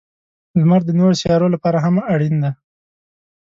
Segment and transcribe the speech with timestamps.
[0.59, 2.51] •لمر د نورو سیارونو لپاره هم اړین دی.